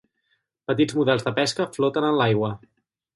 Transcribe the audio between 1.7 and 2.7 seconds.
floten en l'aigua.